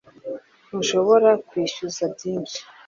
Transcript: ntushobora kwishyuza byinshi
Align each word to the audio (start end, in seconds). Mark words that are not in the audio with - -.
ntushobora 0.67 1.29
kwishyuza 1.47 2.03
byinshi 2.13 2.59